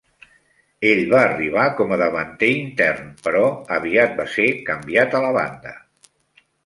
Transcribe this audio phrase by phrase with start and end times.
[0.91, 3.43] Ell va arribar com a davanter intern, però
[3.79, 5.77] aviat va ser canviat a la banda.